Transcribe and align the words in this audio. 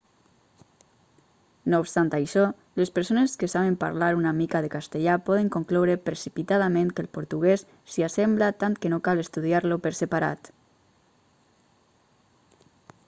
no 1.71 1.79
obstant 1.83 2.07
això 2.19 2.45
les 2.79 2.91
persones 2.95 3.33
que 3.43 3.49
saben 3.55 3.75
parlar 3.83 4.07
una 4.21 4.31
mica 4.39 4.61
de 4.65 4.71
castellà 4.75 5.17
poden 5.27 5.51
concloure 5.57 5.97
precipitadament 6.07 6.89
que 6.99 7.05
el 7.07 7.09
portuguès 7.19 7.65
s'hi 7.93 8.05
assembla 8.09 8.47
tant 8.65 8.77
que 8.85 8.91
no 8.95 8.99
cal 9.09 9.21
estudiar-lo 9.27 9.77
per 9.85 9.91
separat 10.03 10.49